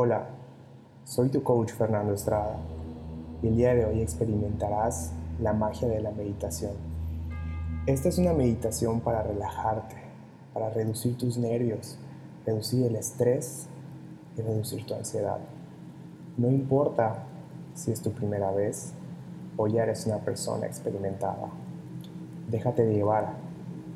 [0.00, 0.28] Hola,
[1.02, 2.54] soy tu coach Fernando Estrada
[3.42, 6.70] y el día de hoy experimentarás la magia de la meditación.
[7.84, 9.96] Esta es una meditación para relajarte,
[10.54, 11.98] para reducir tus nervios,
[12.46, 13.66] reducir el estrés
[14.36, 15.40] y reducir tu ansiedad.
[16.36, 17.24] No importa
[17.74, 18.92] si es tu primera vez
[19.56, 21.48] o ya eres una persona experimentada.
[22.48, 23.32] Déjate llevar,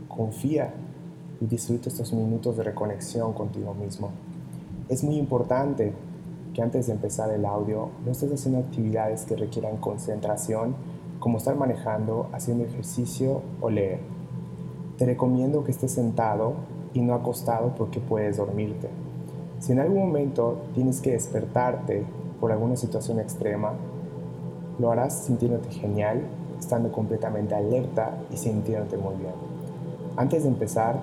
[0.09, 0.75] confía
[1.41, 4.11] y disfruta estos minutos de reconexión contigo mismo.
[4.89, 5.93] Es muy importante
[6.55, 10.75] que antes de empezar el audio no estés haciendo actividades que requieran concentración
[11.21, 14.01] como estar manejando, haciendo ejercicio o leer.
[14.99, 16.55] Te recomiendo que estés sentado
[16.95, 18.89] y no acostado porque puedes dormirte.
[19.61, 22.05] Si en algún momento tienes que despertarte
[22.41, 23.75] por alguna situación extrema,
[24.81, 26.23] lo harás sintiéndote genial,
[26.59, 29.33] estando completamente alerta y sintiéndote muy bien.
[30.17, 31.01] Antes de empezar,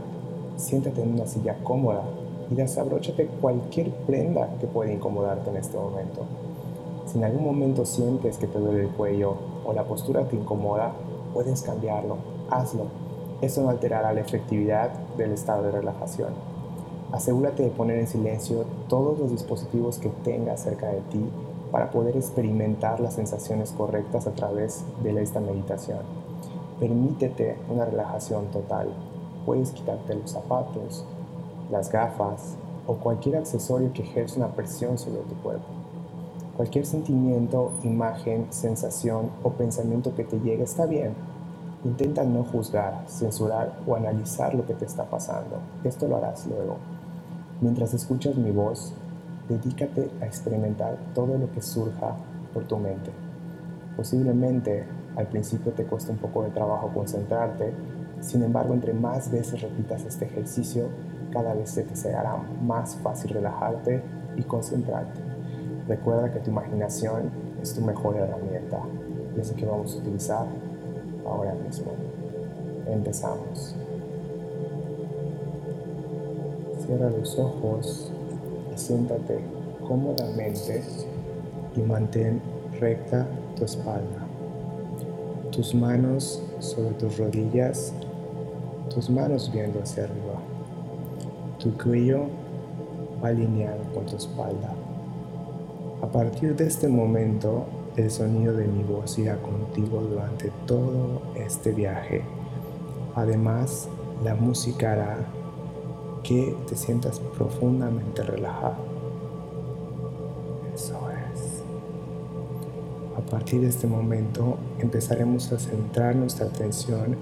[0.57, 2.03] siéntate en una silla cómoda
[2.51, 6.25] y desabróchate cualquier prenda que pueda incomodarte en este momento.
[7.05, 10.91] Si en algún momento sientes que te duele el cuello o la postura te incomoda,
[11.33, 12.17] puedes cambiarlo,
[12.49, 12.85] hazlo.
[13.41, 16.33] Esto no alterará la efectividad del estado de relajación.
[17.11, 21.23] Asegúrate de poner en silencio todos los dispositivos que tengas cerca de ti
[21.71, 25.99] para poder experimentar las sensaciones correctas a través de esta meditación.
[26.79, 28.89] Permítete una relajación total.
[29.45, 31.05] Puedes quitarte los zapatos,
[31.71, 32.55] las gafas
[32.87, 35.67] o cualquier accesorio que ejerce una presión sobre tu cuerpo.
[36.57, 41.13] Cualquier sentimiento, imagen, sensación o pensamiento que te llegue está bien.
[41.85, 45.57] Intenta no juzgar, censurar o analizar lo que te está pasando.
[45.83, 46.77] Esto lo harás luego.
[47.61, 48.93] Mientras escuchas mi voz,
[49.47, 52.15] dedícate a experimentar todo lo que surja
[52.53, 53.11] por tu mente.
[53.95, 57.73] Posiblemente al principio te cueste un poco de trabajo concentrarte,
[58.21, 60.87] sin embargo entre más veces repitas este ejercicio,
[61.31, 64.01] cada vez se te será más fácil relajarte
[64.35, 65.21] y concentrarte.
[65.87, 68.79] Recuerda que tu imaginación es tu mejor herramienta
[69.35, 70.45] y es que vamos a utilizar
[71.25, 71.91] ahora mismo.
[72.87, 73.75] Empezamos.
[76.85, 78.11] Cierra los ojos
[78.73, 79.39] y siéntate
[79.87, 80.83] cómodamente
[81.75, 82.41] y mantén
[82.79, 84.27] recta tu espalda.
[85.51, 87.93] Tus manos sobre tus rodillas,
[88.93, 90.48] tus manos viendo hacia arriba.
[91.59, 92.27] Tu cuello
[93.21, 94.73] alineado con tu espalda.
[96.01, 97.65] A partir de este momento,
[97.97, 102.21] el sonido de mi voz irá contigo durante todo este viaje.
[103.13, 103.89] Además,
[104.23, 105.17] la música hará
[106.23, 108.77] que te sientas profundamente relajado.
[110.73, 110.97] Eso
[111.33, 111.61] es.
[113.17, 117.17] A partir de este momento empezaremos a centrar nuestra atención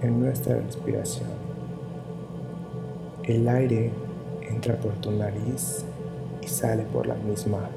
[0.00, 1.41] en nuestra respiración.
[3.24, 3.92] El aire
[4.50, 5.84] entra por tu nariz
[6.42, 7.70] y sale por la misma.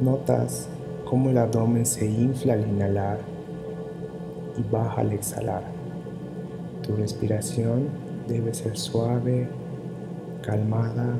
[0.00, 0.68] Notas
[1.04, 3.18] cómo el abdomen se infla al inhalar
[4.56, 5.64] y baja al exhalar.
[6.82, 7.88] Tu respiración
[8.28, 9.48] debe ser suave,
[10.42, 11.16] calmada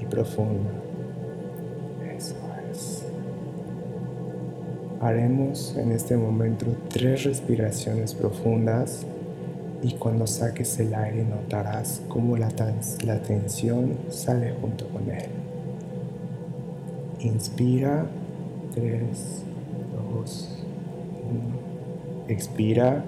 [0.00, 0.70] y profunda.
[2.16, 2.36] Eso
[2.70, 3.04] es.
[5.00, 9.04] Haremos en este momento tres respiraciones profundas
[9.84, 12.48] y cuando saques el aire notarás cómo la,
[13.04, 15.28] la tensión sale junto con él.
[17.20, 18.06] Inspira,
[18.74, 19.42] 3,
[20.14, 20.48] 2,
[21.30, 22.28] 1.
[22.28, 23.04] Expira,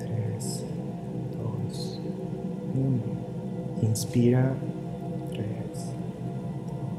[0.00, 0.64] 3,
[1.70, 2.00] 2,
[2.74, 3.88] 1.
[3.88, 4.54] Inspira,
[5.30, 5.46] 3,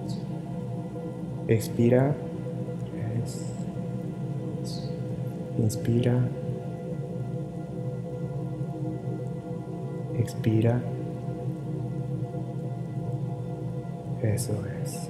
[0.06, 0.18] 2.
[1.50, 2.16] Expira,
[3.22, 3.42] 3,
[4.62, 4.90] 2.
[5.60, 6.26] Inspira,
[10.44, 10.82] Expira.
[14.22, 14.52] Eso
[14.84, 15.08] es.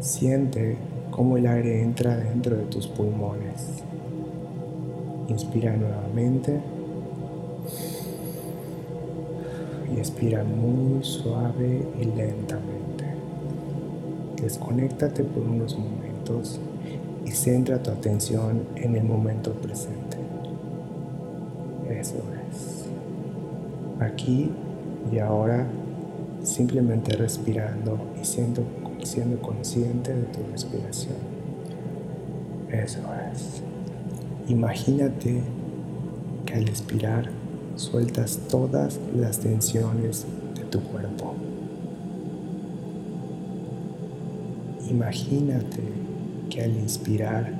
[0.00, 0.78] Siente
[1.10, 3.82] cómo el aire entra dentro de tus pulmones.
[5.28, 6.60] Inspira nuevamente.
[9.94, 13.04] Y expira muy suave y lentamente.
[14.40, 16.58] Desconéctate por unos momentos
[17.26, 20.16] y centra tu atención en el momento presente.
[21.90, 22.41] Eso es
[24.02, 24.50] aquí
[25.12, 25.66] y ahora
[26.42, 28.62] simplemente respirando y siendo,
[29.02, 31.16] siendo consciente de tu respiración.
[32.70, 33.00] Eso
[33.32, 33.62] es.
[34.48, 35.42] Imagínate
[36.46, 37.30] que al expirar
[37.76, 41.34] sueltas todas las tensiones de tu cuerpo.
[44.90, 45.82] Imagínate
[46.50, 47.52] que al inspirar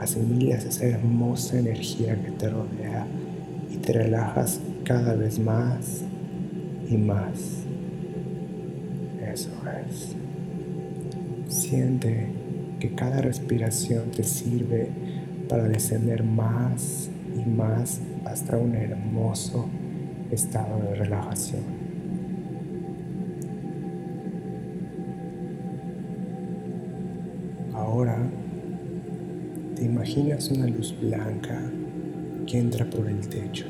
[0.00, 3.06] asimilas esa hermosa energía que te rodea
[3.72, 6.02] y te relajas cada vez más
[6.88, 7.64] y más.
[9.32, 9.50] Eso
[9.88, 10.16] es.
[11.48, 12.28] Siente
[12.78, 14.88] que cada respiración te sirve
[15.48, 19.68] para descender más y más hasta un hermoso
[20.30, 21.62] estado de relajación.
[27.72, 28.18] Ahora
[29.74, 31.60] te imaginas una luz blanca
[32.46, 33.66] que entra por el techo,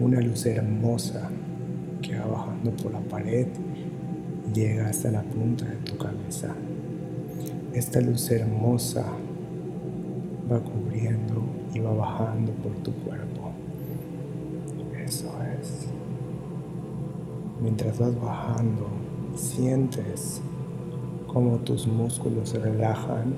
[0.00, 1.28] una luz hermosa
[2.00, 3.46] que va bajando por la pared
[4.52, 6.54] llega hasta la punta de tu cabeza.
[7.74, 9.04] Esta luz hermosa
[10.50, 11.42] va cubriendo
[11.74, 13.50] y va bajando por tu cuerpo.
[15.04, 15.30] Eso
[15.60, 15.86] es.
[17.60, 18.88] Mientras vas bajando,
[19.36, 20.40] sientes
[21.26, 23.34] cómo tus músculos se relajan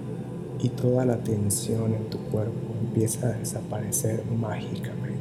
[0.61, 5.12] y toda la tensión en tu cuerpo empieza a desaparecer mágicamente.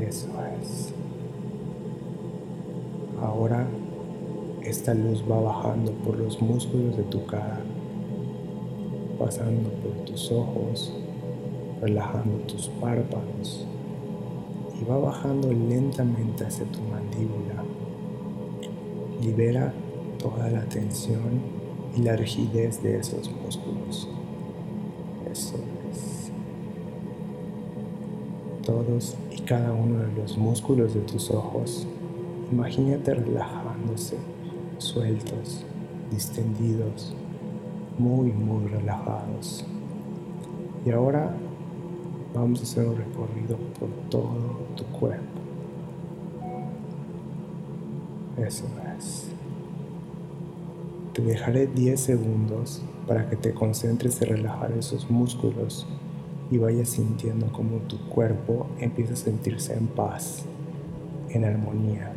[0.00, 0.28] Eso
[0.60, 0.92] es.
[3.20, 3.66] Ahora
[4.62, 7.60] esta luz va bajando por los músculos de tu cara,
[9.18, 10.94] pasando por tus ojos,
[11.80, 13.66] relajando tus párpados
[14.80, 17.64] y va bajando lentamente hacia tu mandíbula.
[19.20, 19.72] Libera
[20.18, 21.40] toda la tensión
[21.96, 24.08] y la rigidez de esos músculos.
[25.30, 25.79] Eso es.
[28.70, 31.88] Todos y cada uno de los músculos de tus ojos,
[32.52, 34.16] imagínate relajándose,
[34.78, 35.64] sueltos,
[36.12, 37.12] distendidos,
[37.98, 39.64] muy, muy relajados.
[40.86, 41.34] Y ahora
[42.32, 45.40] vamos a hacer un recorrido por todo tu cuerpo.
[48.36, 49.32] Eso es.
[51.12, 55.88] Te dejaré 10 segundos para que te concentres en relajar esos músculos
[56.50, 60.44] y vayas sintiendo como tu cuerpo empieza a sentirse en paz,
[61.28, 62.12] en armonía.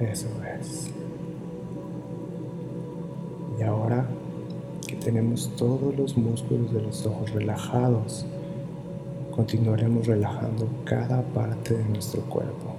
[0.00, 0.28] Eso
[0.60, 0.90] es.
[3.58, 4.06] Y ahora
[4.86, 8.26] que tenemos todos los músculos de los ojos relajados,
[9.34, 12.74] continuaremos relajando cada parte de nuestro cuerpo.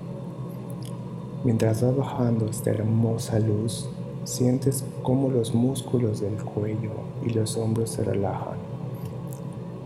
[1.44, 3.90] Mientras vas bajando esta hermosa luz,
[4.28, 6.92] sientes cómo los músculos del cuello
[7.26, 8.58] y los hombros se relajan.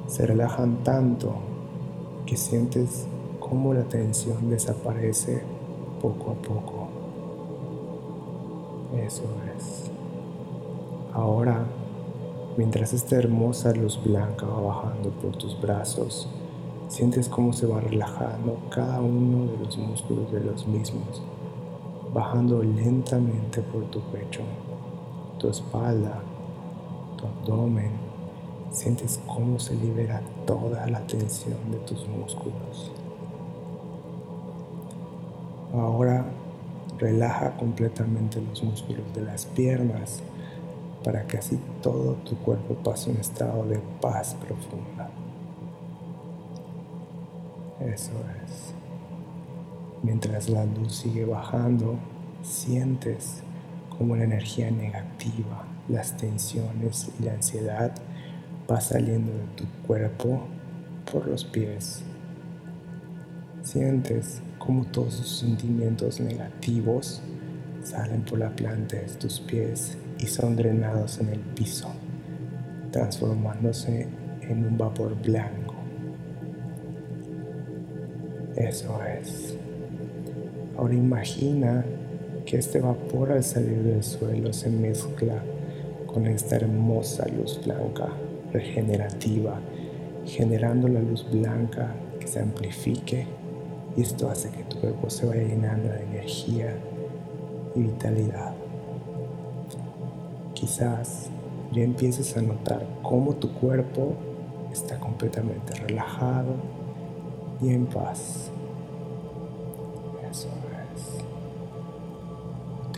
[0.07, 1.35] Se relajan tanto
[2.25, 3.05] que sientes
[3.39, 5.43] cómo la tensión desaparece
[6.01, 6.87] poco a poco.
[9.05, 9.23] Eso
[9.55, 9.91] es.
[11.13, 11.65] Ahora,
[12.57, 16.27] mientras esta hermosa luz blanca va bajando por tus brazos,
[16.91, 21.21] Sientes cómo se va relajando cada uno de los músculos de los mismos,
[22.13, 24.41] bajando lentamente por tu pecho,
[25.37, 26.21] tu espalda,
[27.17, 27.91] tu abdomen.
[28.71, 32.91] Sientes cómo se libera toda la tensión de tus músculos.
[35.73, 36.25] Ahora
[36.97, 40.21] relaja completamente los músculos de las piernas
[41.03, 45.09] para que así todo tu cuerpo pase un estado de paz profunda.
[47.79, 48.11] Eso
[48.43, 48.73] es.
[50.03, 51.97] Mientras la luz sigue bajando,
[52.41, 53.43] sientes
[53.97, 57.93] como la energía negativa, las tensiones y la ansiedad
[58.69, 60.43] va saliendo de tu cuerpo
[61.11, 62.03] por los pies.
[63.61, 67.21] Sientes como todos sus sentimientos negativos
[67.83, 71.89] salen por la planta de tus pies y son drenados en el piso,
[72.91, 74.07] transformándose
[74.41, 75.71] en un vapor blanco
[78.55, 79.60] eso es.
[80.81, 81.85] Ahora imagina
[82.43, 85.35] que este vapor al salir del suelo se mezcla
[86.07, 88.07] con esta hermosa luz blanca
[88.51, 89.59] regenerativa,
[90.25, 93.27] generando la luz blanca que se amplifique
[93.95, 96.75] y esto hace que tu cuerpo se vaya llenando de energía
[97.75, 98.55] y vitalidad.
[100.55, 101.29] Quizás
[101.71, 104.15] ya empieces a notar cómo tu cuerpo
[104.73, 106.55] está completamente relajado
[107.61, 108.50] y en paz.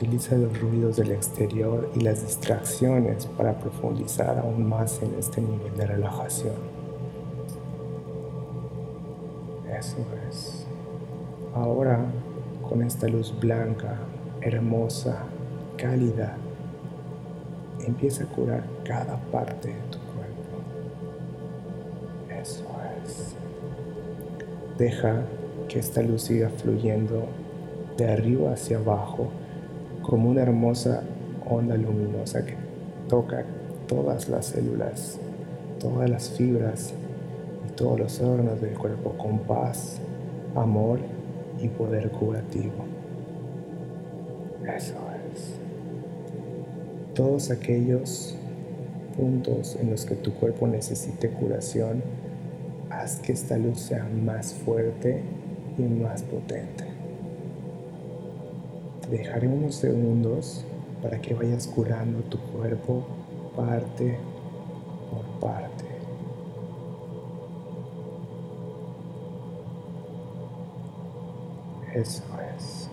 [0.03, 5.74] Utiliza los ruidos del exterior y las distracciones para profundizar aún más en este nivel
[5.77, 6.55] de relajación.
[9.74, 10.65] Eso es.
[11.55, 12.03] Ahora,
[12.67, 13.95] con esta luz blanca,
[14.41, 15.19] hermosa,
[15.77, 16.36] cálida,
[17.88, 20.60] empieza a curar cada parte de tu cuerpo.
[22.41, 22.65] Eso
[23.01, 23.36] es.
[24.77, 25.22] Deja
[25.69, 27.24] que esta luz siga fluyendo
[27.95, 29.31] de arriba hacia abajo
[30.03, 31.01] como una hermosa
[31.50, 32.55] onda luminosa que
[33.07, 33.43] toca
[33.88, 35.17] todas las células,
[35.79, 36.93] todas las fibras
[37.67, 40.00] y todos los órganos del cuerpo con paz,
[40.55, 41.00] amor
[41.62, 42.86] y poder curativo.
[44.65, 44.95] Eso
[45.33, 45.55] es.
[47.15, 48.36] Todos aquellos
[49.17, 52.01] puntos en los que tu cuerpo necesite curación,
[52.89, 55.22] haz que esta luz sea más fuerte
[55.77, 56.92] y más potente.
[59.13, 60.65] Dejaré unos segundos
[61.03, 63.03] para que vayas curando tu cuerpo
[63.55, 64.17] parte
[65.12, 65.86] por parte.
[71.93, 72.24] Eso
[72.58, 72.89] es.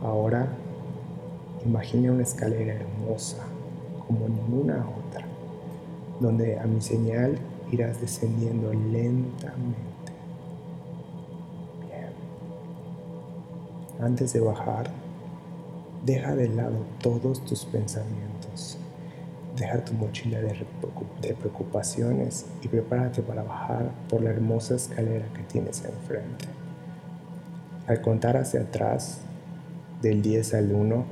[0.00, 0.46] Ahora
[1.64, 3.48] imagina una escalera hermosa
[4.06, 5.26] como ninguna otra,
[6.20, 7.36] donde a mi señal
[7.72, 10.12] irás descendiendo lentamente.
[11.80, 12.12] Bien.
[14.00, 14.88] Antes de bajar,
[16.06, 18.78] deja de lado todos tus pensamientos.
[19.56, 25.84] Deja tu mochila de, preocupaciones y prepárate para bajar por la hermosa escalera que tienes
[25.84, 26.46] enfrente.
[27.88, 29.18] Al contar hacia atrás,
[30.00, 31.04] del 10 al 1,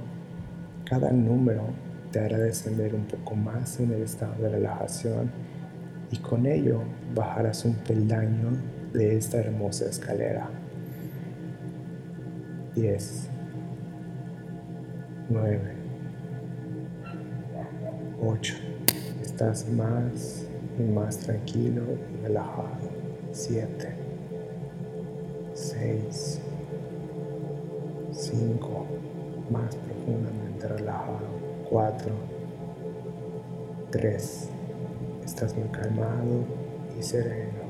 [0.84, 1.64] cada número
[2.12, 5.32] te hará descender un poco más en el estado de relajación
[6.10, 6.82] y con ello
[7.14, 8.50] bajarás un peldaño
[8.92, 10.48] de esta hermosa escalera.
[12.76, 13.30] 10,
[15.30, 15.58] 9,
[18.22, 18.54] 8.
[19.22, 20.46] Estás más
[20.78, 22.90] y más tranquilo y relajado.
[23.32, 23.96] 7,
[25.54, 26.40] 6,
[28.12, 28.86] 5.
[29.50, 31.26] Más profundamente relajado.
[31.70, 32.14] 4,
[33.92, 34.48] 3.
[35.24, 36.44] Estás muy calmado
[36.98, 37.64] y sereno.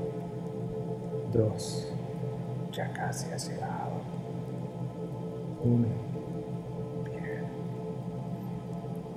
[1.31, 1.93] 2.
[2.73, 4.01] Ya casi has llegado.
[5.63, 6.14] 1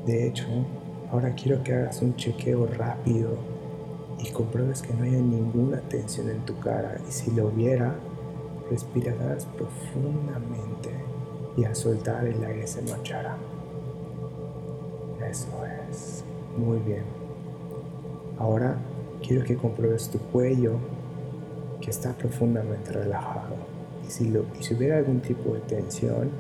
[0.09, 0.47] De hecho,
[1.13, 3.37] ahora quiero que hagas un chequeo rápido
[4.19, 7.95] y compruebes que no haya ninguna tensión en tu cara y si lo hubiera,
[8.71, 10.89] respirarás profundamente
[11.59, 13.37] y al soltar el aire se marchará.
[15.31, 15.49] Eso
[15.91, 16.25] es.
[16.57, 17.05] Muy bien.
[18.39, 18.79] Ahora
[19.21, 20.79] quiero que compruebes tu cuello
[21.83, 23.57] que está profundamente relajado.
[24.07, 26.31] Y si, lo, y si hubiera algún tipo de tensión,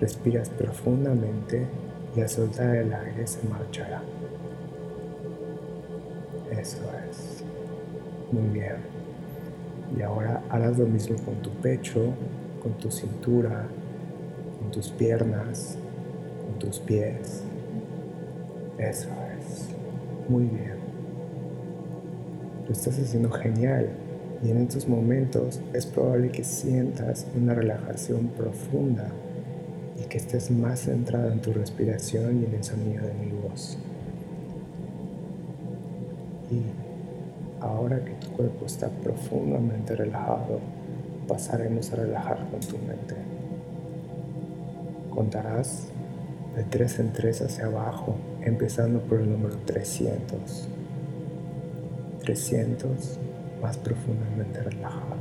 [0.00, 1.68] respiras profundamente
[2.16, 4.02] y al soltar el aire se marchará.
[6.50, 7.44] Eso es.
[8.32, 8.76] Muy bien.
[9.96, 12.14] Y ahora harás lo mismo con tu pecho,
[12.62, 13.66] con tu cintura,
[14.58, 15.76] con tus piernas,
[16.46, 17.42] con tus pies.
[18.78, 19.08] Eso
[19.38, 19.68] es.
[20.28, 20.76] Muy bien.
[22.66, 23.90] Lo estás haciendo genial.
[24.42, 29.10] Y en estos momentos es probable que sientas una relajación profunda
[30.16, 33.76] estés más centrado en tu respiración y en el sonido de mi voz.
[36.50, 36.62] Y
[37.62, 40.60] ahora que tu cuerpo está profundamente relajado,
[41.28, 43.14] pasaremos a relajar con tu mente.
[45.10, 45.88] Contarás
[46.54, 50.68] de 3 en 3 hacia abajo, empezando por el número 300.
[52.20, 53.18] 300
[53.60, 55.16] más profundamente relajado.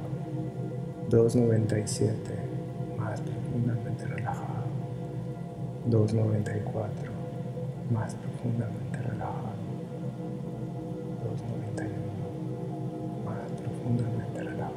[1.09, 2.44] 297
[5.85, 7.11] 294,
[7.91, 9.53] más profundamente relajado.
[11.23, 11.93] 291,
[13.23, 14.73] más profundamente relajado.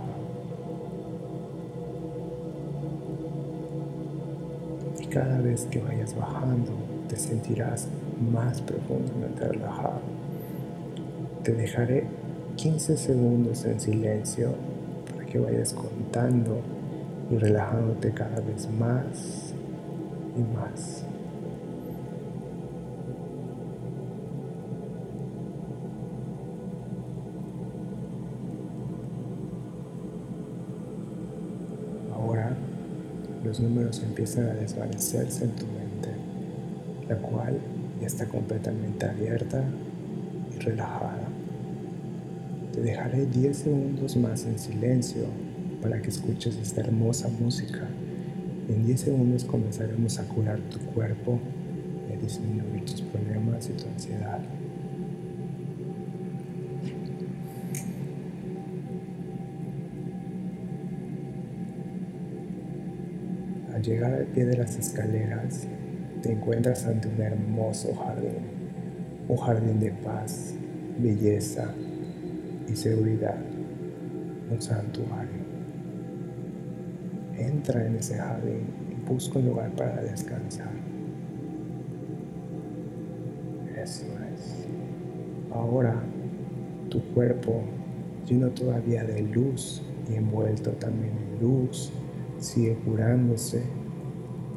[5.00, 6.72] Y cada vez que vayas bajando,
[7.08, 7.88] te sentirás
[8.30, 10.00] más profundamente relajado.
[11.42, 12.04] Te dejaré
[12.56, 14.50] 15 segundos en silencio
[15.10, 16.60] para que vayas contando
[17.30, 19.54] y relajándote cada vez más
[20.42, 21.04] más.
[32.14, 32.56] Ahora
[33.44, 36.10] los números empiezan a desvanecerse en tu mente,
[37.08, 37.58] la cual
[38.00, 39.64] ya está completamente abierta
[40.54, 41.28] y relajada.
[42.72, 45.24] Te dejaré 10 segundos más en silencio
[45.82, 47.88] para que escuches esta hermosa música
[48.68, 51.38] en 10 segundos comenzaremos a curar tu cuerpo
[52.08, 54.40] y a disminuir tus problemas y tu ansiedad.
[63.74, 65.66] Al llegar al pie de las escaleras,
[66.22, 68.42] te encuentras ante un hermoso jardín,
[69.28, 70.52] un jardín de paz,
[70.98, 71.72] belleza
[72.68, 73.38] y seguridad,
[74.50, 75.37] un santuario.
[77.58, 80.70] Entra en ese jardín y busca un lugar para descansar.
[83.76, 84.68] Eso es.
[85.52, 86.00] Ahora
[86.88, 87.62] tu cuerpo
[88.28, 91.90] lleno todavía de luz y envuelto también en luz,
[92.38, 93.64] sigue curándose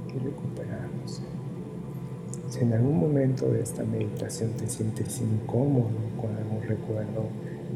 [0.09, 1.23] y recuperándose.
[2.49, 5.89] Si en algún momento de esta meditación te sientes incómodo
[6.21, 7.25] con algún recuerdo,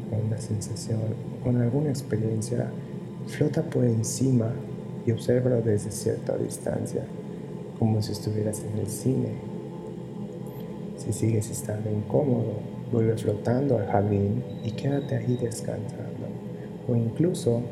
[0.08, 1.00] con una sensación,
[1.42, 2.70] con alguna experiencia,
[3.26, 4.52] flota por encima
[5.06, 7.04] y obsérvalo desde cierta distancia,
[7.78, 9.28] como si estuvieras en el cine.
[10.96, 12.54] Si sigues estando incómodo,
[12.92, 16.26] vuelve flotando al jardín y quédate ahí descansando.
[16.88, 17.62] O incluso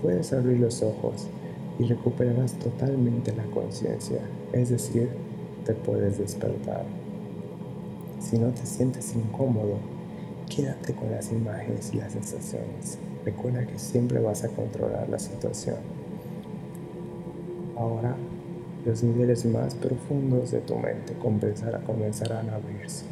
[0.00, 1.26] puedes abrir los ojos
[1.78, 4.20] y recuperarás totalmente la conciencia,
[4.52, 5.08] es decir,
[5.64, 6.84] te puedes despertar.
[8.20, 9.76] Si no te sientes incómodo,
[10.48, 12.98] quédate con las imágenes y las sensaciones.
[13.24, 15.76] Recuerda que siempre vas a controlar la situación.
[17.82, 18.14] Ahora,
[18.86, 23.04] los niveles más profundos de tu mente comenzarán a abrirse.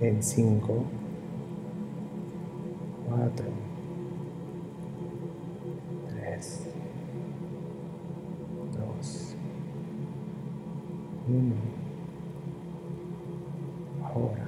[0.00, 0.84] En 5,
[3.08, 3.46] 4,
[6.20, 6.60] 3,
[8.98, 9.34] 2,
[11.28, 11.54] 1.
[14.04, 14.46] Ahora,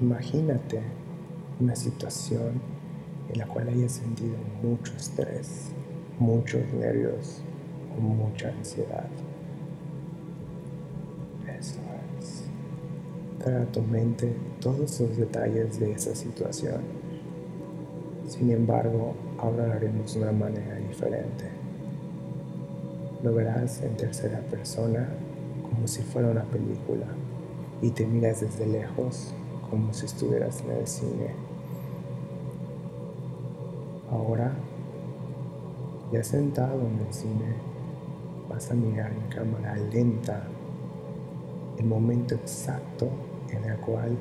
[0.00, 0.80] imagínate
[1.60, 2.62] una situación
[3.28, 5.70] en la cual hayas sentido mucho estrés,
[6.18, 7.42] muchos nervios
[7.96, 9.06] o mucha ansiedad.
[11.58, 11.80] Eso
[12.18, 12.44] es.
[13.38, 16.80] Trae a tu mente todos los detalles de esa situación.
[18.26, 21.44] Sin embargo, ahora lo haremos de una manera diferente.
[23.22, 25.08] Lo verás en tercera persona
[25.62, 27.06] como si fuera una película
[27.82, 29.34] y te miras desde lejos
[29.68, 31.50] como si estuvieras en el cine
[34.10, 34.52] Ahora,
[36.12, 37.54] ya sentado en el cine,
[38.50, 40.42] vas a mirar en cámara lenta
[41.78, 43.08] el momento exacto
[43.48, 44.16] en el cual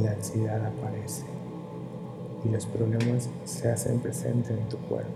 [0.00, 1.24] la ansiedad aparece
[2.44, 5.10] y los problemas se hacen presentes en tu cuerpo.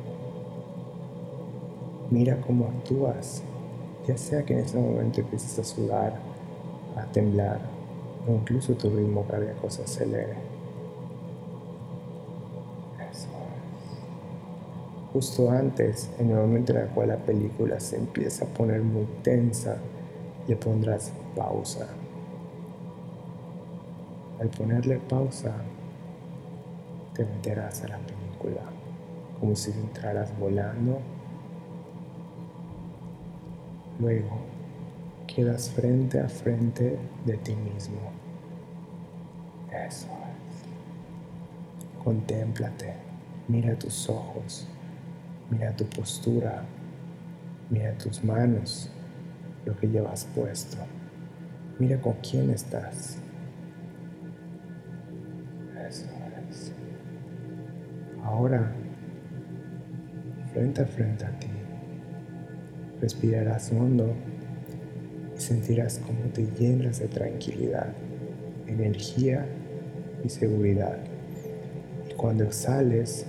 [2.11, 3.43] Mira cómo actúas,
[4.07, 6.19] ya sea que en ese momento empieces a sudar,
[6.97, 7.61] a temblar
[8.29, 10.56] o incluso tu ritmo cardíaco se acelere.
[15.17, 19.07] Justo antes, en el momento en el cual la película se empieza a poner muy
[19.23, 19.79] tensa,
[20.47, 21.89] le pondrás pausa.
[24.39, 25.55] Al ponerle pausa,
[27.15, 28.61] te meterás a la película,
[29.41, 30.99] como si entraras volando.
[33.99, 34.37] Luego,
[35.27, 38.01] quedas frente a frente de ti mismo.
[39.73, 42.05] Eso es.
[42.05, 42.93] Contémplate,
[43.49, 44.69] mira tus ojos,
[45.51, 46.65] Mira tu postura,
[47.71, 48.91] mira tus manos,
[49.65, 50.79] lo que llevas puesto.
[51.79, 53.19] Mira con quién estás.
[55.89, 56.07] Eso
[56.51, 56.73] es.
[58.25, 58.73] Ahora,
[60.53, 61.49] frente a frente a ti,
[63.01, 64.15] respirarás hondo
[65.37, 67.93] y sentirás cómo te llenas de tranquilidad,
[68.67, 69.47] energía
[70.25, 70.99] y seguridad.
[72.11, 73.27] Y cuando exhales,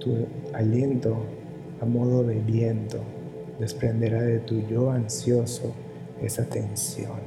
[0.00, 1.16] tu aliento
[1.80, 2.98] a modo de viento
[3.58, 5.72] desprenderá de tu yo ansioso
[6.20, 7.20] esa tensión,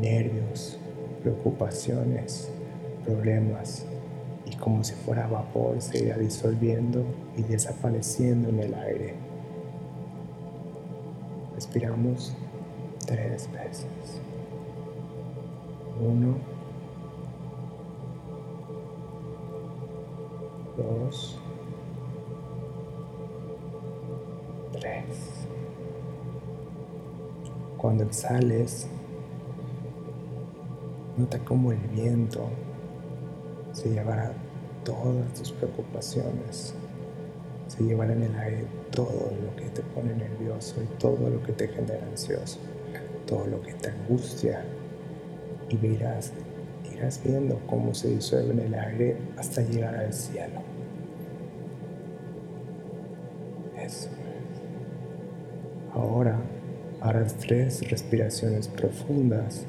[0.00, 0.78] nervios,
[1.22, 2.50] preocupaciones,
[3.04, 3.84] problemas
[4.46, 7.04] y como si fuera vapor se irá disolviendo
[7.36, 9.14] y desapareciendo en el aire.
[11.54, 12.34] Respiramos
[13.06, 14.20] tres veces.
[16.00, 16.36] Uno,
[20.76, 21.38] dos,
[27.76, 28.86] Cuando exhales,
[31.16, 32.48] nota cómo el viento
[33.72, 34.32] se llevará
[34.84, 36.74] todas tus preocupaciones,
[37.68, 41.52] se llevará en el aire todo lo que te pone nervioso y todo lo que
[41.52, 42.58] te genera ansioso,
[43.26, 44.64] todo lo que te angustia
[45.68, 46.32] y verás,
[46.92, 50.62] irás viendo cómo se disuelve en el aire hasta llegar al cielo.
[53.76, 54.08] Eso.
[55.94, 56.40] Ahora
[57.00, 59.64] harás tres respiraciones profundas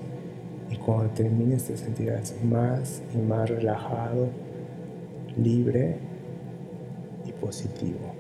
[0.72, 4.30] y cuando termines te sentirás más y más relajado,
[5.38, 5.98] libre
[7.26, 8.15] y positivo.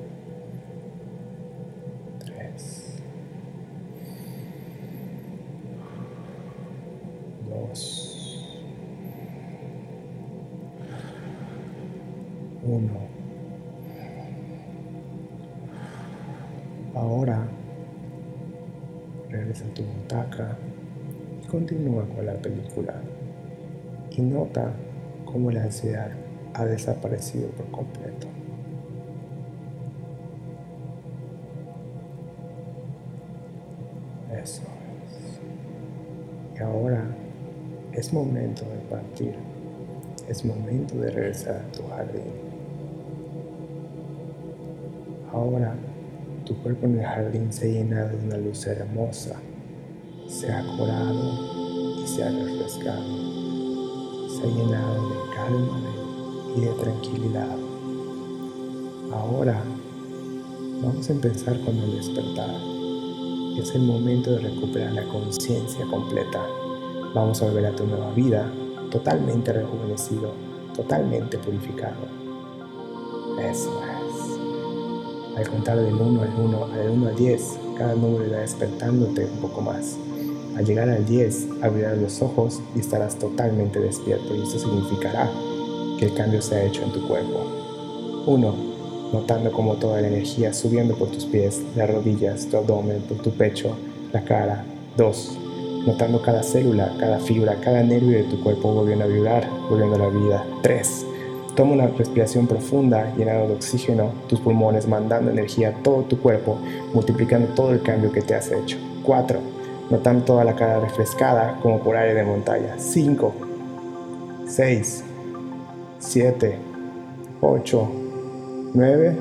[24.55, 24.71] nota
[25.25, 26.09] cómo la ansiedad
[26.53, 28.27] ha desaparecido por completo.
[34.31, 36.59] Eso es.
[36.59, 37.05] Y ahora
[37.91, 39.35] es momento de partir.
[40.29, 42.23] Es momento de regresar a tu jardín.
[45.31, 45.75] Ahora
[46.45, 49.35] tu cuerpo en el jardín se ha llenado de una luz hermosa,
[50.27, 53.24] se ha curado y se ha refrescado.
[54.45, 55.79] Llenado de calma
[56.55, 57.57] y de tranquilidad.
[59.11, 59.63] Ahora
[60.83, 62.55] vamos a empezar con el despertar.
[63.57, 66.45] Es el momento de recuperar la conciencia completa.
[67.15, 68.51] Vamos a volver a tu nueva vida
[68.91, 70.31] totalmente rejuvenecido,
[70.75, 72.05] totalmente purificado.
[73.39, 75.37] Eso es.
[75.37, 79.39] Al contar del 1 al 1, al 1 al 10, cada número irá despertándote un
[79.39, 79.97] poco más.
[80.55, 85.29] Al llegar al 10, abrirás los ojos y estarás totalmente despierto y esto significará
[85.99, 87.41] que el cambio se ha hecho en tu cuerpo.
[88.25, 88.75] 1
[89.15, 93.31] notando como toda la energía subiendo por tus pies, las rodillas, tu abdomen, por tu
[93.31, 93.75] pecho,
[94.11, 94.65] la cara.
[94.97, 95.37] 2.
[95.85, 99.99] Notando cada célula, cada fibra, cada nervio de tu cuerpo volviendo a vibrar, volviendo a
[99.99, 100.45] la vida.
[100.61, 101.05] 3.
[101.55, 106.57] Toma una respiración profunda, llenando de oxígeno tus pulmones, mandando energía a todo tu cuerpo,
[106.93, 108.77] multiplicando todo el cambio que te has hecho.
[109.03, 109.39] 4.
[109.89, 112.75] Notando toda la cara refrescada como por aire de montaña.
[112.77, 113.33] 5.
[114.47, 115.03] 6.
[115.99, 116.57] 7.
[117.41, 117.89] 8.
[118.73, 119.15] 9,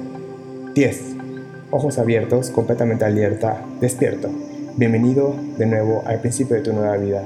[0.75, 1.17] 10.
[1.71, 4.31] Ojos abiertos, completamente alerta, despierto.
[4.77, 7.23] Bienvenido de nuevo al principio de tu nueva vida.